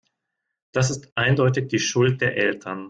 Das 0.71 0.89
ist 0.89 1.15
eindeutig 1.15 1.67
die 1.69 1.77
Schuld 1.77 2.21
der 2.21 2.35
Eltern. 2.35 2.79